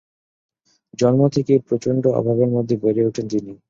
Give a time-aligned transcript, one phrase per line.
[0.99, 3.53] জন্ম থেকেই প্রচন্ড অভাবের মধ্যে বেড়ে উঠেন তিনি।